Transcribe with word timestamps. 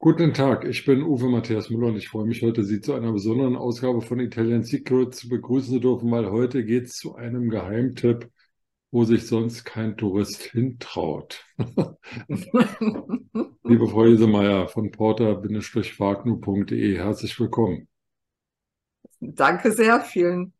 Guten 0.00 0.32
Tag, 0.32 0.64
ich 0.64 0.84
bin 0.84 1.02
Uwe 1.02 1.28
Matthias 1.28 1.70
Müller 1.70 1.88
und 1.88 1.96
ich 1.96 2.08
freue 2.08 2.24
mich 2.24 2.40
heute, 2.42 2.62
Sie 2.62 2.80
zu 2.80 2.94
einer 2.94 3.10
besonderen 3.10 3.56
Ausgabe 3.56 4.00
von 4.00 4.20
Italian 4.20 4.62
Secret 4.62 5.12
zu 5.12 5.28
begrüßen 5.28 5.74
zu 5.74 5.80
dürfen, 5.80 6.08
weil 6.12 6.30
heute 6.30 6.64
geht 6.64 6.84
es 6.84 6.98
zu 6.98 7.16
einem 7.16 7.50
Geheimtipp, 7.50 8.30
wo 8.92 9.02
sich 9.02 9.26
sonst 9.26 9.64
kein 9.64 9.96
Tourist 9.96 10.40
hintraut. 10.40 11.44
Liebe 12.28 13.88
Frau 13.88 14.06
Jesemeyer 14.06 14.68
von 14.68 14.92
porter-wagnu.de, 14.92 16.96
herzlich 16.96 17.40
willkommen. 17.40 17.88
Danke 19.18 19.72
sehr, 19.72 20.00
vielen, 20.02 20.52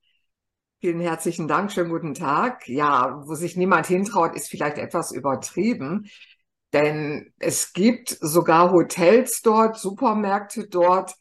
vielen 0.81 0.99
herzlichen 0.99 1.47
Dank, 1.47 1.71
schönen 1.71 1.91
guten 1.91 2.15
Tag. 2.15 2.67
Ja, 2.67 3.23
wo 3.25 3.37
sich 3.37 3.57
niemand 3.57 3.87
hintraut, 3.87 4.35
ist 4.35 4.51
vielleicht 4.51 4.79
etwas 4.79 5.13
übertrieben. 5.13 6.09
Denn 6.73 7.33
es 7.39 7.73
gibt 7.73 8.11
sogar 8.21 8.73
Hotels 8.73 9.41
dort, 9.43 9.79
Supermärkte 9.79 10.69
dort. 10.69 11.15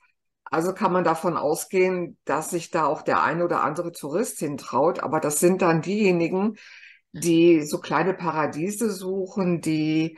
Also 0.43 0.73
kann 0.73 0.93
man 0.93 1.03
davon 1.03 1.37
ausgehen, 1.37 2.17
dass 2.25 2.51
sich 2.51 2.69
da 2.71 2.85
auch 2.85 3.01
der 3.01 3.23
ein 3.23 3.41
oder 3.41 3.63
andere 3.63 3.91
Tourist 3.91 4.39
hintraut. 4.39 4.99
Aber 4.99 5.19
das 5.19 5.39
sind 5.39 5.61
dann 5.61 5.81
diejenigen, 5.81 6.57
die 7.11 7.63
so 7.63 7.79
kleine 7.79 8.13
Paradiese 8.13 8.91
suchen, 8.91 9.61
die 9.61 10.17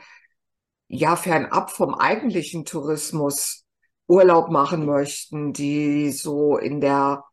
ja 0.88 1.16
fernab 1.16 1.70
vom 1.70 1.94
eigentlichen 1.94 2.64
Tourismus 2.64 3.64
Urlaub 4.08 4.50
machen 4.50 4.86
möchten, 4.86 5.52
die 5.52 6.10
so 6.10 6.56
in 6.58 6.80
der, 6.80 7.24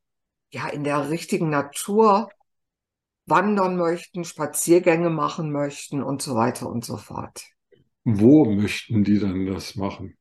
ja, 0.52 0.68
in 0.68 0.84
der 0.84 1.10
richtigen 1.10 1.50
Natur 1.50 2.30
wandern 3.26 3.78
möchten, 3.78 4.24
Spaziergänge 4.24 5.10
machen 5.10 5.52
möchten 5.52 6.04
und 6.04 6.22
so 6.22 6.36
weiter 6.36 6.70
und 6.70 6.86
so 6.86 6.98
fort. 6.98 7.46
Wo 8.08 8.46
möchten 8.46 9.04
die 9.04 9.20
dann 9.20 9.46
das 9.46 9.76
machen? 9.76 10.18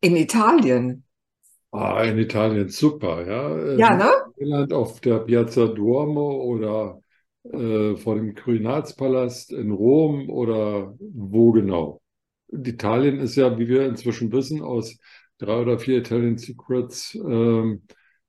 In 0.00 0.16
Italien. 0.16 1.04
Ah, 1.72 2.02
in 2.04 2.18
Italien, 2.18 2.68
super, 2.70 3.26
ja. 3.26 3.50
Ja, 3.74 3.94
ne? 3.96 4.10
Irland 4.38 4.72
auf 4.72 5.00
der 5.00 5.20
Piazza 5.20 5.66
Duomo 5.66 6.42
oder 6.44 7.00
äh, 7.44 7.96
vor 7.96 8.14
dem 8.16 8.34
Quirinalspalast 8.34 9.52
in 9.52 9.72
Rom 9.72 10.30
oder 10.30 10.94
wo 11.00 11.52
genau? 11.52 12.00
Italien 12.48 13.18
ist 13.20 13.36
ja, 13.36 13.58
wie 13.58 13.68
wir 13.68 13.86
inzwischen 13.86 14.32
wissen, 14.32 14.62
aus 14.62 14.98
drei 15.38 15.60
oder 15.62 15.78
vier 15.78 15.98
Italian 15.98 16.38
Secrets 16.38 17.14
äh, 17.16 17.78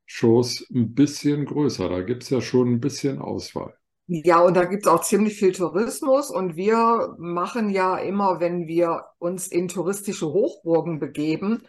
Shows 0.05 0.65
ein 0.73 0.93
bisschen 0.95 1.45
größer. 1.45 1.89
Da 1.89 2.01
gibt 2.01 2.23
es 2.23 2.29
ja 2.29 2.41
schon 2.41 2.73
ein 2.73 2.79
bisschen 2.81 3.19
Auswahl. 3.19 3.76
Ja, 4.09 4.39
und 4.39 4.53
da 4.55 4.63
gibt 4.63 4.85
es 4.85 4.91
auch 4.91 5.01
ziemlich 5.01 5.37
viel 5.37 5.51
Tourismus 5.51 6.31
und 6.31 6.55
wir 6.55 7.13
machen 7.17 7.69
ja 7.69 7.97
immer, 7.97 8.39
wenn 8.39 8.65
wir 8.65 9.03
uns 9.19 9.47
in 9.47 9.67
touristische 9.67 10.27
Hochburgen 10.27 10.99
begeben, 10.99 11.63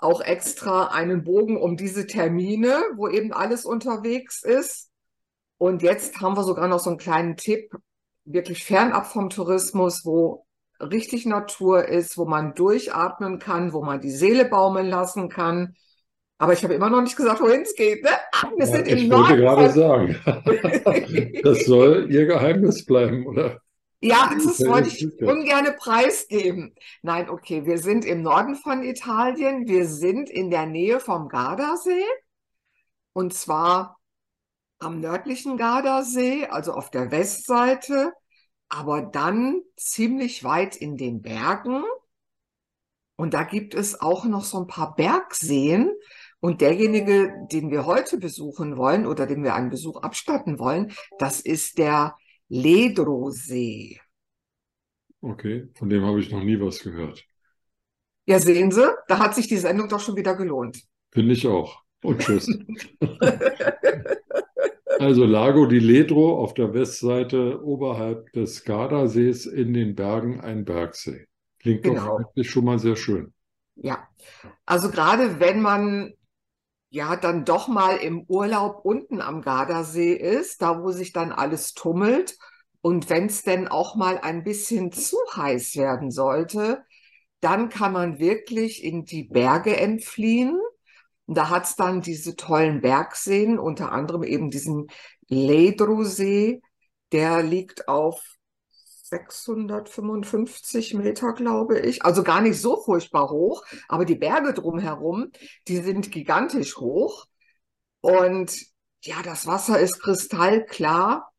auch 0.00 0.20
extra 0.20 0.86
einen 0.88 1.22
Bogen 1.22 1.56
um 1.56 1.76
diese 1.76 2.08
Termine, 2.08 2.82
wo 2.96 3.08
eben 3.08 3.32
alles 3.32 3.64
unterwegs 3.64 4.42
ist. 4.42 4.90
Und 5.56 5.82
jetzt 5.82 6.20
haben 6.20 6.36
wir 6.36 6.42
sogar 6.42 6.66
noch 6.66 6.80
so 6.80 6.90
einen 6.90 6.98
kleinen 6.98 7.36
Tipp, 7.36 7.72
wirklich 8.24 8.64
fernab 8.64 9.06
vom 9.06 9.30
Tourismus, 9.30 10.04
wo 10.04 10.46
richtig 10.80 11.26
Natur 11.26 11.86
ist, 11.86 12.18
wo 12.18 12.24
man 12.24 12.54
durchatmen 12.54 13.38
kann, 13.38 13.72
wo 13.72 13.84
man 13.84 14.00
die 14.00 14.10
Seele 14.10 14.46
baumeln 14.46 14.88
lassen 14.88 15.28
kann. 15.28 15.76
Aber 16.38 16.52
ich 16.52 16.64
habe 16.64 16.74
immer 16.74 16.90
noch 16.90 17.02
nicht 17.02 17.16
gesagt, 17.16 17.40
wohin 17.40 17.62
es 17.62 17.74
geht. 17.74 18.02
Ne? 18.02 18.10
Wir 18.56 18.66
sind 18.66 18.86
ja, 18.86 18.92
im 18.92 18.98
ich 18.98 19.08
Norden. 19.08 19.28
wollte 19.28 19.42
gerade 19.42 19.70
sagen, 19.70 21.40
das 21.42 21.64
soll 21.64 22.10
Ihr 22.10 22.26
Geheimnis 22.26 22.84
bleiben, 22.84 23.26
oder? 23.26 23.60
Ja, 24.04 24.32
das 24.34 24.58
wollte 24.66 24.88
ich 24.88 25.22
ungern 25.22 25.76
preisgeben. 25.76 26.74
Nein, 27.02 27.30
okay, 27.30 27.64
wir 27.66 27.78
sind 27.78 28.04
im 28.04 28.22
Norden 28.22 28.56
von 28.56 28.82
Italien. 28.82 29.68
Wir 29.68 29.86
sind 29.86 30.28
in 30.28 30.50
der 30.50 30.66
Nähe 30.66 30.98
vom 30.98 31.28
Gardasee. 31.28 32.04
Und 33.12 33.32
zwar 33.32 34.00
am 34.80 34.98
nördlichen 35.00 35.56
Gardasee, 35.56 36.46
also 36.46 36.72
auf 36.72 36.90
der 36.90 37.12
Westseite, 37.12 38.12
aber 38.68 39.02
dann 39.02 39.62
ziemlich 39.76 40.42
weit 40.42 40.76
in 40.76 40.96
den 40.96 41.22
Bergen. 41.22 41.84
Und 43.16 43.34
da 43.34 43.44
gibt 43.44 43.74
es 43.74 44.00
auch 44.00 44.24
noch 44.24 44.44
so 44.44 44.58
ein 44.58 44.66
paar 44.66 44.96
Bergseen. 44.96 45.92
Und 46.44 46.60
derjenige, 46.60 47.46
den 47.52 47.70
wir 47.70 47.86
heute 47.86 48.18
besuchen 48.18 48.76
wollen 48.76 49.06
oder 49.06 49.28
dem 49.28 49.44
wir 49.44 49.54
einen 49.54 49.70
Besuch 49.70 50.02
abstatten 50.02 50.58
wollen, 50.58 50.92
das 51.20 51.40
ist 51.40 51.78
der 51.78 52.16
Ledrosee. 52.48 54.00
Okay, 55.20 55.68
von 55.74 55.88
dem 55.88 56.04
habe 56.04 56.18
ich 56.18 56.32
noch 56.32 56.42
nie 56.42 56.60
was 56.60 56.80
gehört. 56.80 57.24
Ja, 58.26 58.40
sehen 58.40 58.72
Sie, 58.72 58.92
da 59.06 59.20
hat 59.20 59.36
sich 59.36 59.46
die 59.46 59.56
Sendung 59.56 59.88
doch 59.88 60.00
schon 60.00 60.16
wieder 60.16 60.34
gelohnt. 60.34 60.82
Finde 61.12 61.32
ich 61.34 61.46
auch. 61.46 61.80
Und 62.02 62.18
tschüss. 62.18 62.48
also 64.98 65.24
Lago 65.24 65.66
di 65.66 65.78
Ledro 65.78 66.42
auf 66.42 66.54
der 66.54 66.74
Westseite 66.74 67.62
oberhalb 67.62 68.32
des 68.32 68.64
Gardasees 68.64 69.46
in 69.46 69.72
den 69.74 69.94
Bergen 69.94 70.40
ein 70.40 70.64
Bergsee. 70.64 71.28
Klingt 71.60 71.84
genau. 71.84 72.18
doch 72.18 72.26
eigentlich 72.26 72.50
schon 72.50 72.64
mal 72.64 72.80
sehr 72.80 72.96
schön. 72.96 73.32
Ja, 73.76 74.08
also 74.66 74.90
gerade 74.90 75.38
wenn 75.38 75.62
man 75.62 76.14
ja 76.92 77.16
dann 77.16 77.46
doch 77.46 77.68
mal 77.68 77.96
im 77.96 78.24
Urlaub 78.28 78.84
unten 78.84 79.22
am 79.22 79.40
Gardasee 79.40 80.12
ist, 80.12 80.60
da 80.60 80.82
wo 80.82 80.90
sich 80.92 81.14
dann 81.14 81.32
alles 81.32 81.72
tummelt. 81.72 82.36
Und 82.82 83.08
wenn 83.08 83.26
es 83.26 83.42
denn 83.42 83.66
auch 83.66 83.96
mal 83.96 84.18
ein 84.18 84.44
bisschen 84.44 84.92
zu 84.92 85.16
heiß 85.34 85.76
werden 85.76 86.10
sollte, 86.10 86.84
dann 87.40 87.70
kann 87.70 87.92
man 87.94 88.18
wirklich 88.18 88.84
in 88.84 89.06
die 89.06 89.24
Berge 89.24 89.74
entfliehen. 89.74 90.60
Und 91.24 91.38
da 91.38 91.48
hat 91.48 91.64
es 91.64 91.76
dann 91.76 92.02
diese 92.02 92.36
tollen 92.36 92.82
Bergseen, 92.82 93.58
unter 93.58 93.90
anderem 93.90 94.22
eben 94.22 94.50
diesen 94.50 94.88
Ledru-See, 95.28 96.60
der 97.10 97.42
liegt 97.42 97.88
auf 97.88 98.20
655 99.12 100.94
Meter, 100.94 101.34
glaube 101.34 101.78
ich. 101.78 102.02
Also 102.04 102.22
gar 102.22 102.40
nicht 102.40 102.58
so 102.58 102.82
furchtbar 102.82 103.28
hoch, 103.30 103.62
aber 103.88 104.06
die 104.06 104.14
Berge 104.14 104.54
drumherum, 104.54 105.30
die 105.68 105.76
sind 105.78 106.10
gigantisch 106.10 106.76
hoch. 106.78 107.26
Und 108.00 108.56
ja, 109.02 109.16
das 109.22 109.46
Wasser 109.46 109.78
ist 109.78 110.00
kristallklar. 110.02 111.30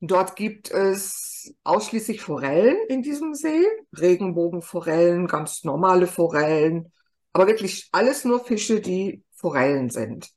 Dort 0.00 0.34
gibt 0.34 0.70
es 0.70 1.54
ausschließlich 1.62 2.20
Forellen 2.20 2.76
in 2.88 3.02
diesem 3.02 3.34
See, 3.34 3.64
Regenbogenforellen, 3.96 5.26
ganz 5.26 5.62
normale 5.62 6.06
Forellen, 6.06 6.92
aber 7.32 7.46
wirklich 7.46 7.88
alles 7.92 8.24
nur 8.24 8.44
Fische, 8.44 8.80
die 8.80 9.22
Forellen 9.34 9.90
sind. 9.90 10.30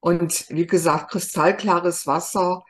Und 0.00 0.48
wie 0.50 0.66
gesagt, 0.66 1.10
kristallklares 1.10 2.06
Wasser, 2.06 2.62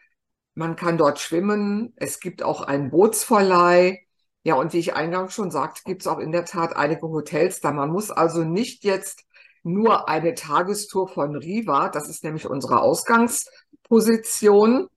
man 0.58 0.76
kann 0.76 0.98
dort 0.98 1.20
schwimmen. 1.20 1.92
Es 1.96 2.18
gibt 2.18 2.42
auch 2.42 2.62
einen 2.62 2.90
Bootsverleih. 2.90 4.00
Ja, 4.42 4.56
und 4.56 4.72
wie 4.72 4.78
ich 4.78 4.94
eingangs 4.94 5.34
schon 5.34 5.52
sagte, 5.52 5.82
gibt 5.84 6.02
es 6.02 6.08
auch 6.08 6.18
in 6.18 6.32
der 6.32 6.44
Tat 6.44 6.74
einige 6.76 7.08
Hotels 7.08 7.60
da. 7.60 7.70
Man 7.70 7.90
muss 7.90 8.10
also 8.10 8.42
nicht 8.42 8.82
jetzt 8.82 9.24
nur 9.62 10.08
eine 10.08 10.34
Tagestour 10.34 11.06
von 11.08 11.36
Riva, 11.36 11.90
das 11.90 12.08
ist 12.08 12.24
nämlich 12.24 12.48
unsere 12.48 12.80
Ausgangsposition, 12.80 14.88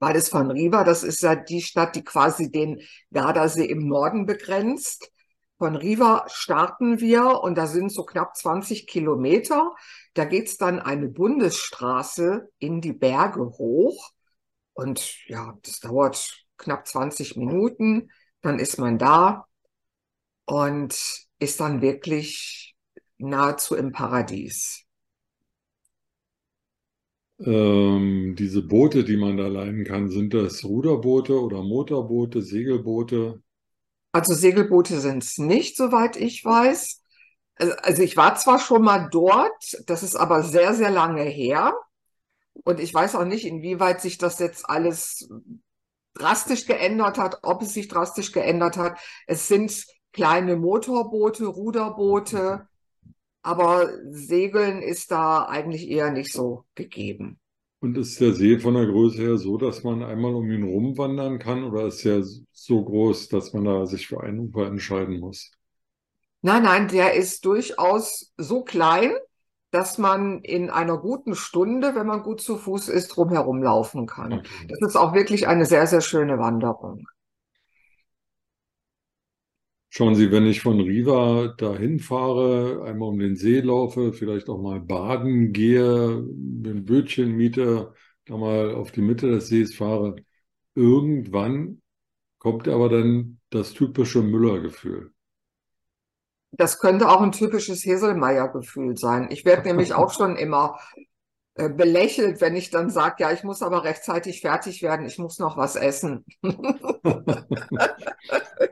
weil 0.00 0.16
es 0.16 0.28
von 0.28 0.50
Riva, 0.50 0.82
das 0.82 1.04
ist 1.04 1.22
ja 1.22 1.36
die 1.36 1.62
Stadt, 1.62 1.94
die 1.94 2.04
quasi 2.04 2.50
den 2.50 2.80
Gardasee 3.12 3.66
im 3.66 3.86
Norden 3.86 4.26
begrenzt. 4.26 5.12
Von 5.58 5.76
Riva 5.76 6.24
starten 6.28 7.00
wir 7.00 7.40
und 7.42 7.56
da 7.56 7.68
sind 7.68 7.92
so 7.92 8.04
knapp 8.04 8.36
20 8.36 8.88
Kilometer. 8.88 9.76
Da 10.14 10.24
geht 10.24 10.48
es 10.48 10.56
dann 10.56 10.80
eine 10.80 11.06
Bundesstraße 11.08 12.50
in 12.58 12.80
die 12.80 12.92
Berge 12.92 13.44
hoch. 13.58 14.12
Und 14.78 15.26
ja, 15.26 15.58
das 15.64 15.80
dauert 15.80 16.46
knapp 16.56 16.86
20 16.86 17.36
Minuten. 17.36 18.12
Dann 18.42 18.60
ist 18.60 18.78
man 18.78 18.96
da 18.96 19.44
und 20.44 21.26
ist 21.40 21.58
dann 21.58 21.82
wirklich 21.82 22.76
nahezu 23.16 23.74
im 23.74 23.90
Paradies. 23.90 24.84
Ähm, 27.40 28.36
diese 28.38 28.62
Boote, 28.62 29.02
die 29.02 29.16
man 29.16 29.36
da 29.36 29.48
leihen 29.48 29.82
kann, 29.82 30.10
sind 30.10 30.32
das 30.32 30.62
Ruderboote 30.62 31.40
oder 31.40 31.64
Motorboote, 31.64 32.40
Segelboote? 32.42 33.42
Also 34.12 34.32
Segelboote 34.32 35.00
sind 35.00 35.24
es 35.24 35.38
nicht, 35.38 35.76
soweit 35.76 36.16
ich 36.16 36.44
weiß. 36.44 37.02
Also 37.56 38.02
ich 38.04 38.16
war 38.16 38.36
zwar 38.36 38.60
schon 38.60 38.82
mal 38.82 39.08
dort, 39.10 39.76
das 39.86 40.04
ist 40.04 40.14
aber 40.14 40.44
sehr, 40.44 40.72
sehr 40.74 40.90
lange 40.90 41.24
her. 41.24 41.74
Und 42.64 42.80
ich 42.80 42.92
weiß 42.92 43.14
auch 43.14 43.24
nicht, 43.24 43.46
inwieweit 43.46 44.00
sich 44.00 44.18
das 44.18 44.38
jetzt 44.38 44.68
alles 44.68 45.28
drastisch 46.14 46.66
geändert 46.66 47.18
hat, 47.18 47.38
ob 47.42 47.62
es 47.62 47.74
sich 47.74 47.88
drastisch 47.88 48.32
geändert 48.32 48.76
hat. 48.76 48.98
Es 49.26 49.48
sind 49.48 49.84
kleine 50.12 50.56
Motorboote, 50.56 51.46
Ruderboote, 51.46 52.66
aber 53.42 53.88
Segeln 54.10 54.82
ist 54.82 55.10
da 55.10 55.44
eigentlich 55.44 55.88
eher 55.88 56.10
nicht 56.10 56.32
so 56.32 56.64
gegeben. 56.74 57.38
Und 57.80 57.96
ist 57.96 58.20
der 58.20 58.32
See 58.32 58.58
von 58.58 58.74
der 58.74 58.86
Größe 58.86 59.22
her 59.22 59.36
so, 59.36 59.56
dass 59.56 59.84
man 59.84 60.02
einmal 60.02 60.34
um 60.34 60.50
ihn 60.50 60.64
rumwandern 60.64 61.38
kann 61.38 61.62
oder 61.62 61.86
ist 61.86 62.04
er 62.04 62.24
so 62.52 62.84
groß, 62.84 63.28
dass 63.28 63.52
man 63.52 63.64
da 63.64 63.86
sich 63.86 64.08
für 64.08 64.20
ein 64.20 64.40
Ufer 64.40 64.66
entscheiden 64.66 65.20
muss? 65.20 65.52
Nein, 66.42 66.64
nein, 66.64 66.88
der 66.88 67.14
ist 67.14 67.44
durchaus 67.44 68.32
so 68.36 68.62
klein, 68.64 69.12
dass 69.70 69.98
man 69.98 70.40
in 70.40 70.70
einer 70.70 70.98
guten 70.98 71.34
Stunde, 71.34 71.94
wenn 71.94 72.06
man 72.06 72.22
gut 72.22 72.40
zu 72.40 72.56
Fuß 72.56 72.88
ist, 72.88 73.08
drumherum 73.08 73.62
laufen 73.62 74.06
kann. 74.06 74.32
Okay. 74.32 74.66
Das 74.68 74.80
ist 74.80 74.96
auch 74.96 75.14
wirklich 75.14 75.46
eine 75.46 75.66
sehr, 75.66 75.86
sehr 75.86 76.00
schöne 76.00 76.38
Wanderung. 76.38 77.06
Schauen 79.90 80.14
Sie, 80.14 80.30
wenn 80.30 80.46
ich 80.46 80.60
von 80.60 80.80
Riva 80.80 81.54
dahin 81.56 81.98
fahre, 81.98 82.84
einmal 82.84 83.08
um 83.08 83.18
den 83.18 83.36
See 83.36 83.60
laufe, 83.60 84.12
vielleicht 84.12 84.48
auch 84.48 84.60
mal 84.60 84.80
baden 84.80 85.52
gehe, 85.52 86.08
ein 86.18 86.84
Bötchen 86.84 87.36
miete, 87.36 87.94
da 88.26 88.36
mal 88.36 88.74
auf 88.74 88.92
die 88.92 89.00
Mitte 89.00 89.30
des 89.30 89.48
Sees 89.48 89.74
fahre, 89.74 90.16
irgendwann 90.74 91.80
kommt 92.38 92.68
aber 92.68 92.90
dann 92.90 93.40
das 93.50 93.72
typische 93.72 94.22
Müller-Gefühl. 94.22 95.12
Das 96.52 96.78
könnte 96.80 97.08
auch 97.08 97.20
ein 97.20 97.32
typisches 97.32 97.84
Heselmeier-Gefühl 97.84 98.96
sein. 98.96 99.28
Ich 99.30 99.44
werde 99.44 99.66
nämlich 99.68 99.94
auch 99.94 100.12
schon 100.12 100.36
immer 100.36 100.78
äh, 101.56 101.68
belächelt, 101.70 102.40
wenn 102.40 102.56
ich 102.56 102.70
dann 102.70 102.90
sage, 102.90 103.16
ja, 103.20 103.32
ich 103.32 103.44
muss 103.44 103.62
aber 103.62 103.84
rechtzeitig 103.84 104.40
fertig 104.42 104.82
werden, 104.82 105.06
ich 105.06 105.18
muss 105.18 105.38
noch 105.38 105.56
was 105.56 105.76
essen. 105.76 106.24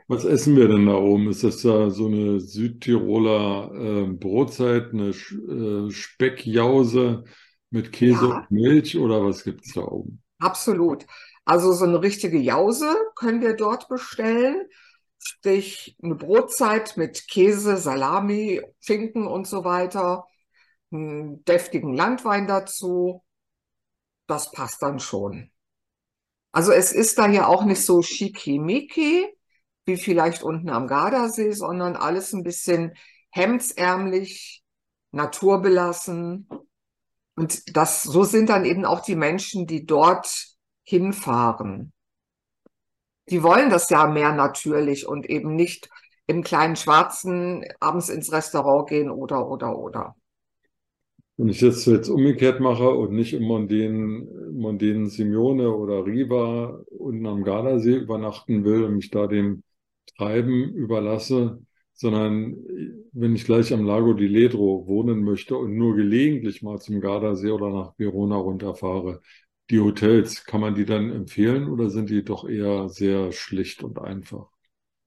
Was 0.09 0.25
essen 0.25 0.57
wir 0.57 0.69
denn 0.69 0.87
da 0.87 0.95
oben? 0.97 1.31
Ist 1.31 1.45
das 1.45 1.63
da 1.63 1.91
so 1.91 2.07
eine 2.07 2.41
Südtiroler 2.41 3.71
äh, 3.75 4.07
Brotzeit, 4.13 4.93
eine 4.93 5.13
Sch 5.13 5.33
äh, 5.49 5.91
Speckjause 5.91 7.25
mit 7.71 7.93
Käse 7.93 8.29
Ja, 8.29 8.29
und 8.29 8.51
Milch 8.51 8.97
oder 8.99 9.25
was 9.25 9.45
gibt's 9.45 9.73
da 9.75 9.83
oben? 9.83 10.23
absolut. 10.39 11.07
Also 11.45 11.73
so 11.73 11.85
eine 11.85 12.03
richtige 12.03 12.39
Jause 12.39 12.95
können 13.15 13.41
wir 13.41 13.55
dort 13.57 13.89
bestellen. 13.89 14.67
Sprich, 15.19 15.97
eine 16.03 16.15
Brotzeit 16.15 16.97
mit 16.97 17.29
Käse, 17.29 17.77
Salami, 17.77 18.63
Schinken 18.81 19.27
und 19.27 19.47
so 19.47 19.65
weiter, 19.65 20.27
einen 20.93 21.45
deftigen 21.45 21.95
Landwein 21.95 22.47
dazu. 22.47 23.25
Das 24.27 24.51
passt 24.53 24.83
dann 24.83 25.01
schon. 25.01 25.51
Also 26.53 26.73
es 26.73 26.93
ist 26.93 27.19
da 27.19 27.29
ja 27.29 27.47
auch 27.47 27.65
nicht 27.65 27.85
so 27.85 28.03
schickimicki 28.03 29.37
wie 29.87 29.97
vielleicht 29.97 30.43
unten 30.43 30.69
am 30.69 30.89
Gardasee, 30.89 31.53
sondern 31.53 31.97
alles 31.97 32.33
ein 32.33 32.43
bisschen 32.43 32.95
hemdsärmlich, 33.31 34.65
naturbelassen. 35.13 36.49
Und 37.37 37.77
das, 37.77 38.03
so 38.03 38.25
sind 38.25 38.49
dann 38.49 38.65
eben 38.65 38.85
auch 38.85 39.01
die 39.01 39.15
Menschen, 39.15 39.67
die 39.67 39.87
dort 39.87 40.49
hinfahren. 40.83 41.93
Die 43.29 43.43
wollen 43.43 43.71
das 43.71 43.91
ja 43.91 44.07
mehr 44.07 44.33
natürlich 44.33 45.07
und 45.07 45.29
eben 45.29 45.55
nicht 45.55 45.89
im 46.27 46.43
kleinen 46.43 46.77
Schwarzen 46.77 47.65
abends 47.81 48.09
ins 48.09 48.33
Restaurant 48.33 48.89
gehen 48.89 49.11
oder, 49.11 49.49
oder, 49.49 49.79
oder. 49.79 50.17
Wenn 51.37 51.49
ich 51.49 51.61
das 51.61 51.85
jetzt 51.85 52.09
umgekehrt 52.09 52.61
mache 52.61 52.89
und 52.89 53.13
nicht 53.13 53.35
im 53.35 53.43
mondänen, 53.43 54.59
mondänen 54.59 55.09
Simeone 55.09 55.71
oder 55.71 56.07
Riva 56.07 56.81
unten 56.89 57.27
am 57.27 57.45
Gardasee 57.45 57.97
übernachten 57.97 58.65
will 58.65 58.85
und 58.85 58.97
mich 58.97 59.11
da 59.11 59.27
dem 59.27 59.63
Treiben 60.17 60.73
überlasse, 60.73 61.61
sondern 61.93 62.57
wenn 63.13 63.35
ich 63.35 63.45
gleich 63.45 63.73
am 63.73 63.85
Lago 63.85 64.15
di 64.15 64.27
Ledro 64.27 64.87
wohnen 64.87 65.23
möchte 65.25 65.57
und 65.57 65.77
nur 65.77 65.95
gelegentlich 65.95 66.63
mal 66.63 66.79
zum 66.79 67.01
Gardasee 67.01 67.51
oder 67.51 67.71
nach 67.71 67.99
Verona 67.99 68.37
runterfahre, 68.37 69.21
die 69.71 69.81
Hotels, 69.81 70.45
kann 70.45 70.61
man 70.61 70.75
die 70.75 70.85
dann 70.87 71.11
empfehlen 71.13 71.69
oder 71.69 71.91
sind 71.91 72.11
die 72.11 72.25
doch 72.25 72.49
eher 72.49 72.89
sehr 72.89 73.33
schlicht 73.33 73.83
und 73.85 73.99
einfach? 74.01 74.49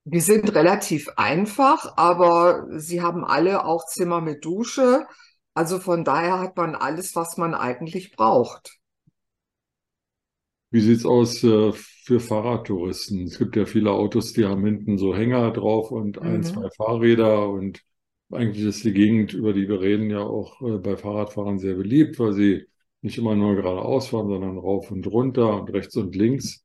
Die 0.04 0.20
sind 0.20 0.54
relativ 0.56 1.08
einfach, 1.16 1.94
aber 1.96 2.68
sie 2.78 3.02
haben 3.02 3.24
alle 3.24 3.64
auch 3.64 3.86
Zimmer 3.86 4.20
mit 4.20 4.44
Dusche. 4.44 5.08
Also 5.54 5.80
von 5.80 6.04
daher 6.04 6.40
hat 6.40 6.58
man 6.58 6.76
alles, 6.76 7.16
was 7.16 7.38
man 7.38 7.54
eigentlich 7.56 8.12
braucht. 8.12 8.78
Wie 10.72 10.82
sieht's 10.82 11.06
aus 11.06 11.44
äh, 11.44 11.72
für 11.74 12.20
Fahrradtouristen? 12.20 13.24
Es 13.26 13.40
gibt 13.40 13.56
ja 13.56 13.66
viele 13.66 13.92
Autos, 13.92 14.34
die 14.34 14.46
haben 14.46 14.64
hinten 14.66 14.98
so 14.98 15.16
Hänger 15.16 15.52
drauf 15.52 15.92
und 15.92 16.20
ein, 16.20 16.44
Mhm. 16.44 16.44
zwei 16.44 16.70
Fahrräder 16.78 17.50
und 17.50 17.82
eigentlich 18.32 18.66
ist 18.66 18.84
die 18.84 18.94
Gegend, 18.94 19.34
über 19.34 19.54
die 19.54 19.68
wir 19.68 19.82
reden, 19.82 20.10
ja 20.12 20.20
auch 20.22 20.62
äh, 20.62 20.78
bei 20.78 20.96
Fahrradfahrern 20.96 21.58
sehr 21.60 21.74
beliebt, 21.76 22.20
weil 22.20 22.34
sie 22.34 22.68
nicht 23.02 23.18
immer 23.18 23.36
nur 23.36 23.56
geradeaus 23.56 24.10
fahren, 24.10 24.28
sondern 24.28 24.58
rauf 24.58 24.92
und 24.92 25.08
runter 25.08 25.62
und 25.62 25.70
rechts 25.72 25.96
und 25.96 26.16
links. 26.16 26.64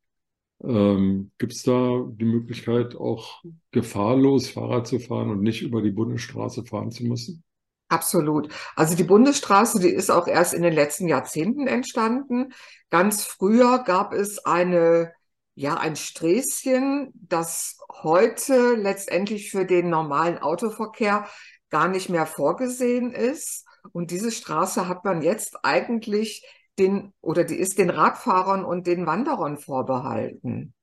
Ähm, 0.62 1.31
gibt's 1.38 1.62
da 1.62 2.04
die 2.08 2.25
Möglichkeit, 2.25 2.96
auch 2.96 3.42
gefahrlos 3.70 4.48
Fahrrad 4.48 4.86
zu 4.86 4.98
fahren 4.98 5.31
und 5.31 5.42
nicht 5.42 5.62
über 5.62 5.82
die 5.82 5.90
Bundesstraße 5.90 6.64
fahren 6.64 6.90
zu 6.90 7.04
müssen? 7.04 7.44
Absolut. 7.88 8.48
Also 8.76 8.96
die 8.96 9.04
Bundesstraße, 9.04 9.78
die 9.78 9.90
ist 9.90 10.10
auch 10.10 10.26
erst 10.26 10.54
in 10.54 10.62
den 10.62 10.72
letzten 10.72 11.06
Jahrzehnten 11.06 11.66
entstanden. 11.66 12.52
Ganz 12.90 13.25
früher 13.25 13.84
gab 13.84 14.12
es 14.12 14.44
eine, 14.44 15.12
ja, 15.54 15.75
ein 15.75 15.94
Sträßchen, 15.94 17.12
das 17.14 17.78
heute 18.02 18.75
letztendlich 18.75 19.50
für 19.50 19.64
den 19.64 19.90
normalen 19.90 20.38
Autoverkehr 20.38 21.28
gar 21.70 21.88
nicht 21.88 22.08
mehr 22.08 22.26
vorgesehen 22.26 23.12
ist. 23.12 23.63
Und 23.92 24.10
diese 24.10 24.31
Straße 24.31 24.88
hat 24.88 25.04
man 25.04 25.22
jetzt 25.22 25.64
eigentlich 25.64 26.44
den, 26.78 27.12
oder 27.20 27.44
die 27.44 27.56
ist 27.56 27.78
den 27.78 27.90
Radfahrern 27.90 28.64
und 28.64 28.86
den 28.86 29.06
Wanderern 29.06 29.58
vorbehalten. 29.58 30.75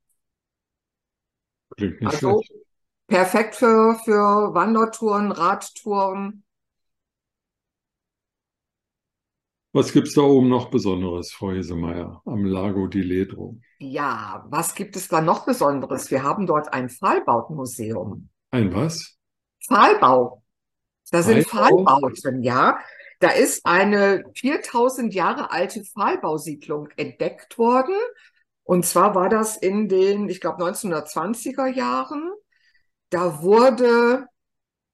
Klingt 1.75 1.99
nicht 2.01 2.13
Also 2.13 2.29
schlecht. 2.29 2.53
perfekt 3.07 3.55
für, 3.55 3.95
für 4.05 4.53
Wandertouren, 4.53 5.31
Radtouren. 5.31 6.43
Was 9.73 9.91
gibt's 9.91 10.13
da 10.13 10.21
oben 10.21 10.47
noch 10.47 10.69
Besonderes, 10.69 11.33
Frau 11.33 11.51
Hesemeyer, 11.51 12.21
am 12.25 12.45
Lago 12.45 12.87
di 12.87 13.01
Ledro? 13.01 13.59
Ja, 13.79 14.45
was 14.49 14.75
gibt 14.75 14.95
es 14.95 15.09
da 15.09 15.19
noch 15.21 15.45
Besonderes? 15.45 16.09
Wir 16.09 16.23
haben 16.23 16.45
dort 16.47 16.71
ein 16.73 16.87
Pfahlbautenmuseum. 16.89 18.29
Ein 18.51 18.73
was? 18.73 19.17
Pfahlbau. 19.65 20.40
Da 21.11 21.21
sind 21.21 21.47
Pfahlbau? 21.47 21.83
Pfahlbauten, 21.83 22.41
ja. 22.41 22.79
Da 23.19 23.29
ist 23.29 23.65
eine 23.65 24.23
4000 24.33 25.13
Jahre 25.13 25.51
alte 25.51 25.83
Pfahlbausiedlung 25.83 26.89
entdeckt 26.97 27.57
worden. 27.59 27.93
Und 28.63 28.85
zwar 28.85 29.13
war 29.13 29.29
das 29.29 29.57
in 29.57 29.87
den, 29.89 30.27
ich 30.29 30.41
glaube, 30.41 30.63
1920er 30.63 31.67
Jahren. 31.67 32.31
Da 33.09 33.41
wurde, 33.43 34.25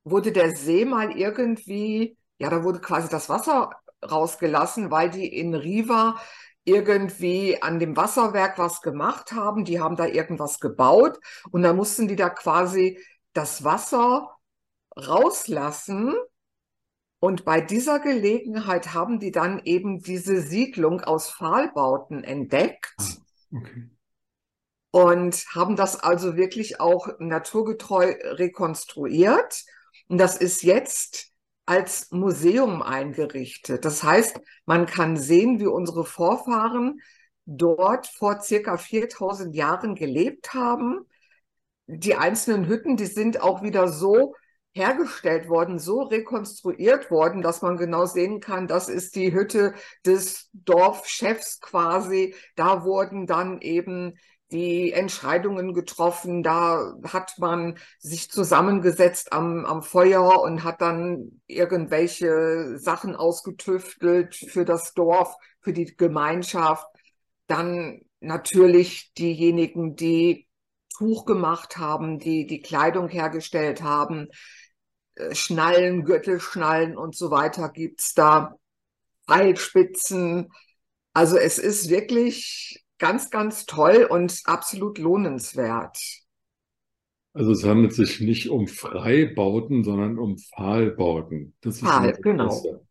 wurde 0.03 0.31
der 0.31 0.55
See 0.55 0.83
mal 0.83 1.11
irgendwie, 1.17 2.17
ja, 2.39 2.49
da 2.49 2.63
wurde 2.63 2.79
quasi 2.81 3.07
das 3.09 3.29
Wasser 3.29 3.69
rausgelassen, 4.03 4.91
weil 4.91 5.09
die 5.09 5.27
in 5.27 5.53
Riva 5.53 6.19
irgendwie 6.63 7.61
an 7.61 7.79
dem 7.79 7.95
Wasserwerk 7.95 8.57
was 8.57 8.81
gemacht 8.81 9.31
haben. 9.31 9.63
Die 9.63 9.79
haben 9.79 9.95
da 9.95 10.05
irgendwas 10.05 10.59
gebaut 10.59 11.17
und 11.51 11.61
dann 11.61 11.77
mussten 11.77 12.07
die 12.07 12.15
da 12.17 12.29
quasi 12.29 12.99
das 13.33 13.63
Wasser 13.63 14.36
rauslassen. 14.97 16.13
Und 17.19 17.45
bei 17.45 17.61
dieser 17.61 17.99
Gelegenheit 17.99 18.93
haben 18.93 19.19
die 19.19 19.31
dann 19.31 19.59
eben 19.65 20.01
diese 20.01 20.41
Siedlung 20.41 21.01
aus 21.01 21.31
Pfahlbauten 21.31 22.23
entdeckt 22.23 22.95
Ah, 22.99 23.57
okay. 23.57 23.89
und 24.91 25.45
haben 25.53 25.75
das 25.75 25.99
also 25.99 26.35
wirklich 26.35 26.79
auch 26.79 27.07
naturgetreu 27.19 28.13
rekonstruiert. 28.23 29.63
Und 30.07 30.17
das 30.19 30.37
ist 30.37 30.63
jetzt 30.63 31.31
als 31.65 32.11
Museum 32.11 32.81
eingerichtet. 32.81 33.83
Das 33.85 34.03
heißt, 34.03 34.39
man 34.65 34.85
kann 34.85 35.17
sehen, 35.17 35.59
wie 35.59 35.67
unsere 35.67 36.05
Vorfahren 36.05 37.01
dort 37.45 38.07
vor 38.07 38.41
circa 38.41 38.77
4000 38.77 39.55
Jahren 39.55 39.95
gelebt 39.95 40.53
haben. 40.53 41.05
Die 41.87 42.15
einzelnen 42.15 42.67
Hütten, 42.67 42.97
die 42.97 43.05
sind 43.05 43.41
auch 43.41 43.61
wieder 43.63 43.87
so 43.89 44.33
hergestellt 44.77 45.49
worden, 45.49 45.79
so 45.79 46.03
rekonstruiert 46.03 47.11
worden, 47.11 47.41
dass 47.41 47.61
man 47.61 47.77
genau 47.77 48.05
sehen 48.05 48.39
kann, 48.39 48.67
das 48.67 48.87
ist 48.87 49.15
die 49.15 49.33
Hütte 49.33 49.73
des 50.05 50.49
Dorfchefs 50.53 51.59
quasi. 51.59 52.35
Da 52.55 52.83
wurden 52.83 53.25
dann 53.27 53.59
eben 53.61 54.13
die 54.51 54.93
Entscheidungen 54.93 55.73
getroffen. 55.73 56.43
Da 56.43 56.93
hat 57.03 57.37
man 57.37 57.77
sich 57.99 58.31
zusammengesetzt 58.31 59.33
am, 59.33 59.65
am 59.65 59.81
Feuer 59.81 60.41
und 60.41 60.63
hat 60.63 60.81
dann 60.81 61.41
irgendwelche 61.47 62.77
Sachen 62.77 63.15
ausgetüftelt 63.15 64.35
für 64.35 64.63
das 64.63 64.93
Dorf, 64.93 65.35
für 65.59 65.73
die 65.73 65.97
Gemeinschaft. 65.97 66.87
Dann 67.47 68.01
natürlich 68.19 69.13
diejenigen, 69.13 69.95
die 69.95 70.47
Tuch 70.97 71.25
gemacht 71.25 71.77
haben, 71.77 72.17
die 72.17 72.47
die 72.47 72.61
Kleidung 72.61 73.07
hergestellt 73.07 73.83
haben. 73.83 74.29
Äh, 75.17 75.35
Schnallen, 75.35 76.03
Gürtelschnallen 76.05 76.97
und 76.97 77.15
so 77.15 77.31
weiter 77.31 77.69
gibt's 77.69 78.13
da. 78.13 78.55
Pfeilspitzen. 79.27 80.49
Also 81.13 81.37
es 81.37 81.57
ist 81.57 81.89
wirklich 81.89 82.85
ganz, 82.97 83.29
ganz 83.29 83.65
toll 83.65 84.07
und 84.09 84.41
absolut 84.45 84.97
lohnenswert. 84.99 85.97
Also 87.33 87.51
es 87.51 87.63
handelt 87.63 87.93
sich 87.93 88.19
nicht 88.19 88.49
um 88.49 88.67
Freibauten, 88.67 89.83
sondern 89.83 90.17
um 90.17 90.37
Pfahlbauten. 90.37 91.55
Das 91.61 91.81
ist 91.81 91.81
Pfahl, 91.83 92.13
genau. 92.21 92.45
Erste. 92.45 92.81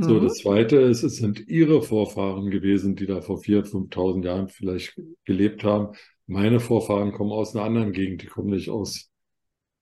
So, 0.00 0.18
Mhm. 0.18 0.24
das 0.24 0.38
Zweite 0.38 0.76
ist, 0.78 1.02
es 1.04 1.16
sind 1.16 1.46
Ihre 1.48 1.82
Vorfahren 1.82 2.50
gewesen, 2.50 2.96
die 2.96 3.06
da 3.06 3.20
vor 3.20 3.38
4.000, 3.38 3.70
5.000 3.70 4.24
Jahren 4.24 4.48
vielleicht 4.48 5.00
gelebt 5.24 5.62
haben. 5.64 5.94
Meine 6.26 6.60
Vorfahren 6.60 7.12
kommen 7.12 7.30
aus 7.32 7.54
einer 7.54 7.64
anderen 7.64 7.92
Gegend, 7.92 8.22
die 8.22 8.26
kommen 8.26 8.50
nicht 8.50 8.70
aus 8.70 9.10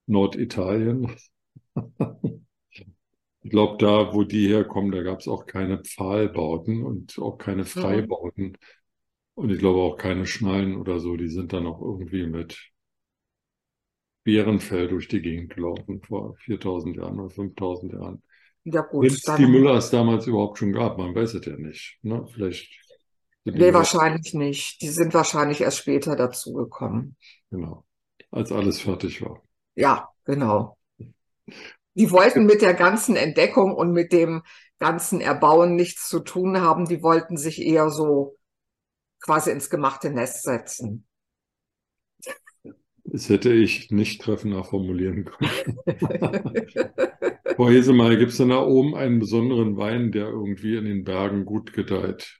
Norditalien. 0.07 1.11
Ich 3.43 3.51
glaube, 3.51 3.77
da, 3.83 4.13
wo 4.13 4.23
die 4.23 4.47
herkommen, 4.47 4.91
da 4.91 5.01
gab 5.03 5.19
es 5.19 5.27
auch 5.27 5.45
keine 5.45 5.79
Pfahlbauten 5.83 6.83
und 6.83 7.17
auch 7.19 7.37
keine 7.37 7.65
Freibauten. 7.65 8.57
Und 9.35 9.49
ich 9.51 9.59
glaube 9.59 9.79
auch 9.81 9.97
keine 9.97 10.25
Schnallen 10.27 10.77
oder 10.77 10.99
so. 10.99 11.17
Die 11.17 11.29
sind 11.29 11.53
dann 11.53 11.67
auch 11.67 11.81
irgendwie 11.81 12.27
mit 12.27 12.71
Bärenfell 14.23 14.87
durch 14.87 15.07
die 15.07 15.21
Gegend 15.21 15.53
gelaufen 15.55 16.01
vor 16.01 16.35
4.000 16.37 16.97
Jahren 16.97 17.19
oder 17.19 17.29
5.000 17.29 17.93
Jahren. 17.93 18.23
Ja 18.63 18.81
Wenn 18.99 19.13
gut, 19.13 19.13
es 19.13 19.33
die 19.33 19.45
dann, 19.45 19.47
Müllers 19.47 19.91
damals 19.91 20.27
überhaupt 20.27 20.59
schon 20.59 20.73
gab, 20.73 20.97
man 20.97 21.15
weiß 21.15 21.35
es 21.35 21.45
ja 21.45 21.57
nicht. 21.57 21.99
Ne? 22.03 22.25
Vielleicht 22.33 22.69
nee, 23.53 23.73
Müller, 23.73 23.73
wahrscheinlich 23.73 24.33
nicht. 24.33 24.81
Die 24.81 24.89
sind 24.89 25.13
wahrscheinlich 25.13 25.61
erst 25.61 25.77
später 25.79 26.15
dazugekommen. 26.15 27.15
genau, 27.49 27.85
als 28.31 28.51
alles 28.51 28.81
fertig 28.81 29.21
war. 29.21 29.41
Ja, 29.75 30.09
genau. 30.25 30.77
Die 31.93 32.11
wollten 32.11 32.45
mit 32.45 32.61
der 32.61 32.73
ganzen 32.73 33.15
Entdeckung 33.15 33.73
und 33.75 33.91
mit 33.91 34.13
dem 34.13 34.43
ganzen 34.79 35.21
Erbauen 35.21 35.75
nichts 35.75 36.07
zu 36.07 36.21
tun 36.21 36.61
haben. 36.61 36.85
Die 36.85 37.03
wollten 37.03 37.37
sich 37.37 37.61
eher 37.61 37.89
so 37.89 38.37
quasi 39.19 39.51
ins 39.51 39.69
gemachte 39.69 40.09
Nest 40.09 40.43
setzen. 40.43 41.07
Das 43.03 43.29
hätte 43.29 43.51
ich 43.51 43.91
nicht 43.91 44.21
treffender 44.21 44.63
formulieren 44.63 45.25
können. 45.25 45.77
Frau 47.55 47.67
Hesemeyer, 47.67 48.15
gibt 48.15 48.31
es 48.31 48.37
denn 48.37 48.49
da 48.49 48.61
oben 48.61 48.95
einen 48.95 49.19
besonderen 49.19 49.75
Wein, 49.75 50.11
der 50.11 50.27
irgendwie 50.27 50.77
in 50.77 50.85
den 50.85 51.03
Bergen 51.03 51.45
gut 51.45 51.73
gedeiht? 51.73 52.39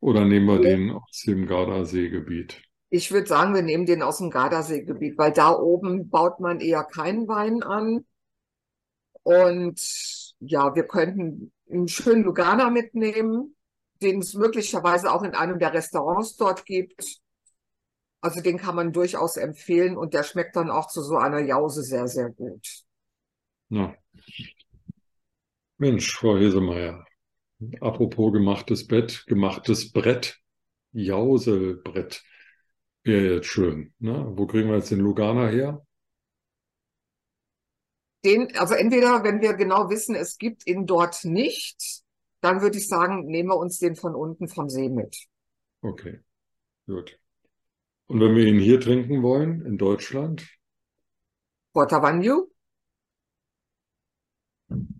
Oder 0.00 0.24
nehmen 0.24 0.46
wir 0.46 0.60
den 0.60 0.90
aus 0.90 1.22
dem 1.26 1.46
Gardaseegebiet? 1.46 2.62
Ich 2.96 3.10
würde 3.10 3.26
sagen, 3.26 3.56
wir 3.56 3.62
nehmen 3.62 3.86
den 3.86 4.02
aus 4.02 4.18
dem 4.18 4.30
Gardasee-Gebiet, 4.30 5.18
weil 5.18 5.32
da 5.32 5.50
oben 5.50 6.10
baut 6.10 6.38
man 6.38 6.60
eher 6.60 6.84
keinen 6.84 7.26
Wein 7.26 7.64
an. 7.64 8.06
Und 9.24 9.80
ja, 10.38 10.76
wir 10.76 10.84
könnten 10.84 11.50
einen 11.68 11.88
schönen 11.88 12.22
Lugana 12.22 12.70
mitnehmen, 12.70 13.56
den 14.00 14.20
es 14.20 14.34
möglicherweise 14.34 15.12
auch 15.12 15.24
in 15.24 15.34
einem 15.34 15.58
der 15.58 15.74
Restaurants 15.74 16.36
dort 16.36 16.66
gibt. 16.66 17.20
Also 18.20 18.40
den 18.40 18.58
kann 18.58 18.76
man 18.76 18.92
durchaus 18.92 19.38
empfehlen 19.38 19.96
und 19.96 20.14
der 20.14 20.22
schmeckt 20.22 20.54
dann 20.54 20.70
auch 20.70 20.86
zu 20.86 21.02
so 21.02 21.16
einer 21.16 21.40
Jause 21.40 21.82
sehr, 21.82 22.06
sehr 22.06 22.30
gut. 22.30 22.84
Na. 23.70 23.92
Mensch, 25.78 26.14
Frau 26.14 26.36
Hesemeyer, 26.36 27.04
apropos 27.80 28.32
gemachtes 28.32 28.86
Bett, 28.86 29.24
gemachtes 29.26 29.90
Brett, 29.90 30.38
Jauselbrett 30.92 32.22
wäre 33.04 33.34
jetzt 33.34 33.46
schön. 33.46 33.94
Ne? 33.98 34.32
Wo 34.34 34.46
kriegen 34.46 34.68
wir 34.68 34.76
jetzt 34.76 34.90
den 34.90 35.00
Lugana 35.00 35.48
her? 35.48 35.86
Den, 38.24 38.56
also 38.56 38.74
entweder, 38.74 39.22
wenn 39.22 39.42
wir 39.42 39.52
genau 39.52 39.90
wissen, 39.90 40.14
es 40.14 40.38
gibt 40.38 40.66
ihn 40.66 40.86
dort 40.86 41.24
nicht, 41.24 42.02
dann 42.40 42.62
würde 42.62 42.78
ich 42.78 42.88
sagen, 42.88 43.26
nehmen 43.26 43.50
wir 43.50 43.58
uns 43.58 43.78
den 43.78 43.96
von 43.96 44.14
unten 44.14 44.48
vom 44.48 44.70
See 44.70 44.88
mit. 44.88 45.26
Okay, 45.82 46.20
gut. 46.86 47.18
Und 48.06 48.20
wenn 48.20 48.34
wir 48.34 48.46
ihn 48.46 48.58
hier 48.58 48.80
trinken 48.80 49.22
wollen, 49.22 49.64
in 49.66 49.76
Deutschland, 49.76 50.46
Portavanyu, 51.72 52.48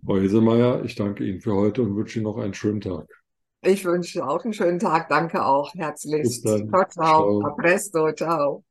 Frau 0.05 0.17
Hesemeyer, 0.17 0.83
ich 0.85 0.95
danke 0.95 1.25
Ihnen 1.25 1.41
für 1.41 1.55
heute 1.55 1.81
und 1.81 1.95
wünsche 1.95 2.19
Ihnen 2.19 2.25
noch 2.25 2.37
einen 2.37 2.53
schönen 2.53 2.81
Tag. 2.81 3.07
Ich 3.65 3.85
wünsche 3.85 4.25
auch 4.27 4.43
einen 4.43 4.53
schönen 4.53 4.79
Tag. 4.79 5.09
Danke 5.09 5.45
auch 5.45 5.73
dann. 6.41 6.69
Ciao, 6.69 6.85
ciao. 6.89 7.41
Ciao. 7.41 7.41
A 7.41 7.49
presto, 7.51 8.11
ciao. 8.13 8.63